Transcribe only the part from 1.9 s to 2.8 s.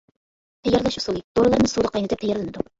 قاينىتىپ تەييارلىنىدۇ.